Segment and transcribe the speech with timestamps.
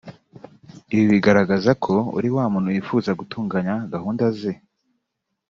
[0.93, 4.53] Ibi bigaragaza ko uri wa muntu wifuza gutunganya gahunda ze